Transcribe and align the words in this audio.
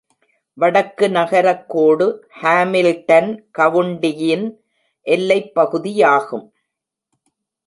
வடக்கு 0.53 1.09
நகரக் 1.09 1.69
கோடு 1.69 2.27
ஹாமில்டன் 2.41 3.43
கவுண்டியின் 3.57 4.57
எல்லைப் 5.01 5.53
பகுதியாகும். 5.53 6.53